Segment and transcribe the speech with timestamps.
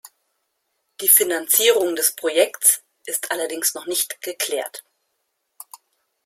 [1.01, 4.83] Die Finanzierung des Projekts ist allerdings noch nicht geklärt.